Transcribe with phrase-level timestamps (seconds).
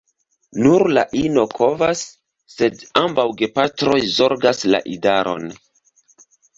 [0.61, 2.01] Nur la ino kovas,
[2.55, 5.51] sed ambaŭ gepatroj zorgas la idaron.